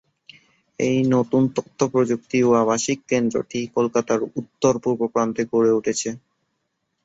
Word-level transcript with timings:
এই 0.79 0.99
নতুন 1.11 1.43
তথ্য 1.55 1.79
প্রযুক্তি 1.93 2.35
এবং 2.41 2.53
আবাসিক 2.61 2.99
কেন্দ্রটি 3.11 3.59
কলকাতার 3.75 4.19
উত্তর-পূর্ব 4.39 5.01
প্রান্তে 5.13 5.41
গড়ে 5.51 5.71
উঠছে। 5.77 6.09